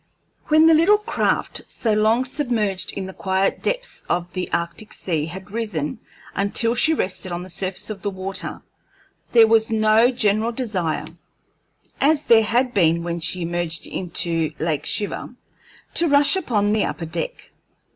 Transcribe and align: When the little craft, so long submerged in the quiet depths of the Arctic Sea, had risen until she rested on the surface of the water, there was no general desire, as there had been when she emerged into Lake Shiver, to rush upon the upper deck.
When 0.47 0.65
the 0.65 0.73
little 0.73 0.97
craft, 0.97 1.61
so 1.67 1.93
long 1.93 2.25
submerged 2.25 2.91
in 2.93 3.05
the 3.05 3.13
quiet 3.13 3.61
depths 3.61 4.03
of 4.09 4.33
the 4.33 4.51
Arctic 4.51 4.93
Sea, 4.93 5.27
had 5.27 5.51
risen 5.51 5.99
until 6.33 6.73
she 6.73 6.91
rested 6.95 7.31
on 7.31 7.43
the 7.43 7.49
surface 7.51 7.91
of 7.91 8.01
the 8.01 8.09
water, 8.09 8.63
there 9.33 9.45
was 9.45 9.69
no 9.69 10.09
general 10.09 10.53
desire, 10.53 11.05
as 11.99 12.23
there 12.25 12.41
had 12.41 12.73
been 12.73 13.03
when 13.03 13.19
she 13.19 13.43
emerged 13.43 13.85
into 13.85 14.53
Lake 14.57 14.87
Shiver, 14.87 15.35
to 15.93 16.07
rush 16.07 16.35
upon 16.35 16.73
the 16.73 16.83
upper 16.85 17.05
deck. 17.05 17.51